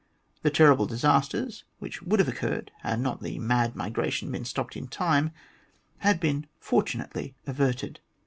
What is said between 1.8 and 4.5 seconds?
would have occurred, had not the mad migration been